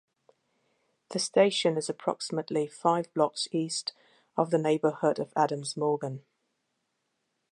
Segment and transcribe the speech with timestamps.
[1.11, 3.93] The station is approximately five blocks east
[4.35, 6.25] of the neighborhood of Adams Morgan.